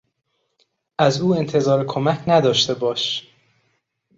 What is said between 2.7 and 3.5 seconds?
باش!